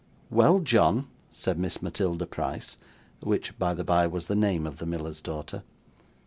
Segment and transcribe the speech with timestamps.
[0.31, 2.75] 'Well, John,' said Miss Matilda Price
[3.19, 5.61] (which, by the bye, was the name of the miller's daughter).